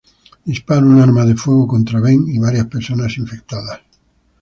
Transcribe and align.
Dispara 0.51 0.81
un 0.83 0.99
arma 0.99 1.25
de 1.25 1.35
fuego 1.35 1.67
contra 1.67 1.99
Ben 1.99 2.27
y 2.27 2.39
varias 2.39 2.65
personas 2.65 3.15
infectadas. 3.19 3.81